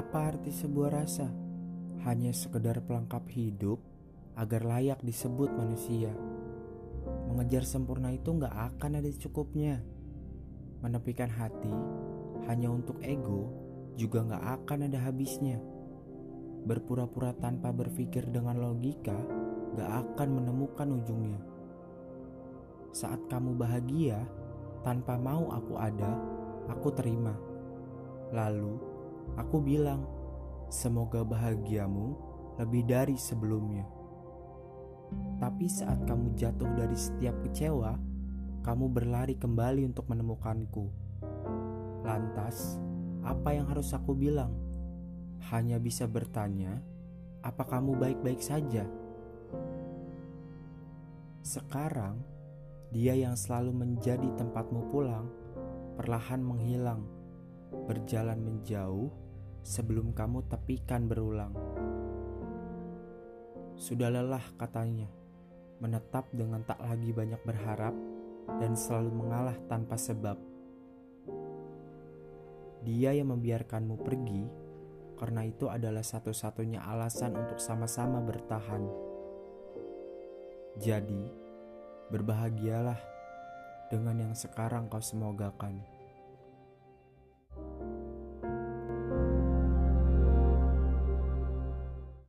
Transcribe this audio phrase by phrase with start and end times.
[0.00, 1.28] Apa arti sebuah rasa?
[2.08, 3.84] Hanya sekedar pelengkap hidup
[4.32, 6.08] agar layak disebut manusia.
[7.28, 9.84] Mengejar sempurna itu nggak akan ada cukupnya.
[10.80, 11.68] Menepikan hati
[12.48, 13.52] hanya untuk ego
[14.00, 15.60] juga nggak akan ada habisnya.
[16.64, 19.20] Berpura-pura tanpa berpikir dengan logika
[19.76, 21.40] gak akan menemukan ujungnya.
[22.96, 24.24] Saat kamu bahagia,
[24.80, 26.16] tanpa mau aku ada,
[26.72, 27.36] aku terima.
[28.32, 28.89] Lalu,
[29.36, 30.06] aku bilang,
[30.70, 32.14] semoga bahagiamu
[32.58, 33.84] lebih dari sebelumnya.
[35.42, 37.98] Tapi saat kamu jatuh dari setiap kecewa,
[38.62, 40.92] kamu berlari kembali untuk menemukanku.
[42.04, 42.78] Lantas,
[43.24, 44.52] apa yang harus aku bilang?
[45.48, 46.78] Hanya bisa bertanya,
[47.40, 48.84] "Apa kamu baik-baik saja?"
[51.40, 52.20] Sekarang,
[52.92, 55.26] dia yang selalu menjadi tempatmu pulang,
[55.96, 57.08] perlahan menghilang,
[57.88, 59.08] berjalan menjauh
[59.62, 61.52] sebelum kamu tepikan berulang.
[63.80, 65.08] Sudah lelah katanya,
[65.80, 67.96] menetap dengan tak lagi banyak berharap
[68.60, 70.36] dan selalu mengalah tanpa sebab.
[72.84, 74.42] Dia yang membiarkanmu pergi
[75.20, 78.88] karena itu adalah satu-satunya alasan untuk sama-sama bertahan.
[80.80, 81.28] Jadi,
[82.08, 82.96] berbahagialah
[83.92, 85.99] dengan yang sekarang kau semogakan.